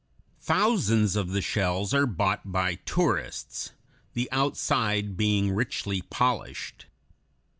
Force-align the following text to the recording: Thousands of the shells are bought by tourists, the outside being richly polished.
Thousands 0.41 1.15
of 1.15 1.29
the 1.29 1.43
shells 1.43 1.93
are 1.93 2.07
bought 2.07 2.51
by 2.51 2.73
tourists, 2.73 3.73
the 4.13 4.27
outside 4.31 5.15
being 5.15 5.51
richly 5.51 6.01
polished. 6.01 6.87